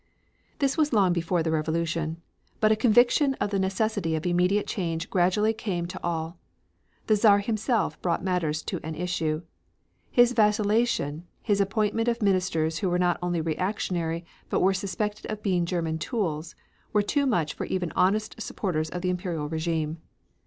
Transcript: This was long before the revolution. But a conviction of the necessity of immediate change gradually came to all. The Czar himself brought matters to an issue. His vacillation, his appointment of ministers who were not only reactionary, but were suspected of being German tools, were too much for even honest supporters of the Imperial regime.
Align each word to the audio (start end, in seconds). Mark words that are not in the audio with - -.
This 0.57 0.77
was 0.79 0.93
long 0.93 1.13
before 1.13 1.43
the 1.43 1.51
revolution. 1.51 2.17
But 2.59 2.71
a 2.71 2.75
conviction 2.75 3.35
of 3.35 3.51
the 3.51 3.59
necessity 3.59 4.15
of 4.15 4.25
immediate 4.25 4.65
change 4.65 5.11
gradually 5.11 5.53
came 5.53 5.85
to 5.85 5.99
all. 6.01 6.39
The 7.05 7.15
Czar 7.15 7.37
himself 7.37 8.01
brought 8.01 8.23
matters 8.23 8.63
to 8.63 8.79
an 8.83 8.95
issue. 8.95 9.43
His 10.09 10.31
vacillation, 10.31 11.27
his 11.43 11.61
appointment 11.61 12.07
of 12.07 12.19
ministers 12.19 12.79
who 12.79 12.89
were 12.89 12.97
not 12.97 13.19
only 13.21 13.41
reactionary, 13.41 14.25
but 14.49 14.61
were 14.61 14.73
suspected 14.73 15.27
of 15.31 15.43
being 15.43 15.67
German 15.67 15.99
tools, 15.99 16.55
were 16.93 17.03
too 17.03 17.27
much 17.27 17.53
for 17.53 17.65
even 17.67 17.91
honest 17.95 18.41
supporters 18.41 18.89
of 18.89 19.03
the 19.03 19.11
Imperial 19.11 19.49
regime. 19.49 19.99